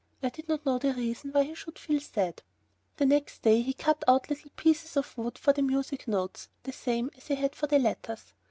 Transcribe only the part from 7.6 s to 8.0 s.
the